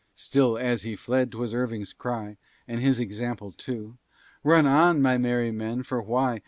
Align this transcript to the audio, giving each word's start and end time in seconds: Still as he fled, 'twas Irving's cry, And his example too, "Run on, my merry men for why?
Still 0.15 0.57
as 0.57 0.81
he 0.81 0.95
fled, 0.95 1.31
'twas 1.31 1.53
Irving's 1.53 1.93
cry, 1.93 2.37
And 2.67 2.79
his 2.81 2.99
example 2.99 3.51
too, 3.51 3.99
"Run 4.43 4.65
on, 4.65 4.99
my 4.99 5.19
merry 5.19 5.51
men 5.51 5.83
for 5.83 6.01
why? 6.01 6.39